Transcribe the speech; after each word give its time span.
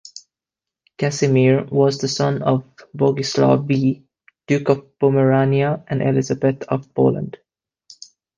Casimir 0.97 1.65
was 1.71 1.99
the 1.99 2.07
son 2.07 2.41
of 2.41 2.63
Bogislaw 2.97 3.63
V, 3.67 4.03
Duke 4.47 4.69
of 4.69 4.97
Pomerania 4.97 5.83
and 5.87 6.01
Elizabeth 6.01 6.63
of 6.63 6.91
Poland. 6.95 7.37